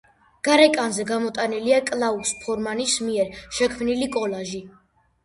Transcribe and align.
გარეკანზე 0.45 1.03
გამოტანილია 1.11 1.81
კლაუს 1.89 2.31
ფორმანის 2.45 2.95
მიერ 3.11 3.37
შექმნილი 3.59 4.09
კოლაჟი. 4.17 4.63